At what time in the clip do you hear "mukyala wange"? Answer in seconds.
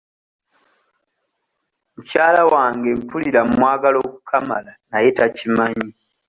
1.93-2.89